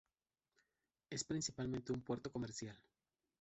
Es 1.11 1.23
principalmente 1.23 1.93
un 1.93 2.01
puerto 2.01 2.31
comercial. 2.31 2.75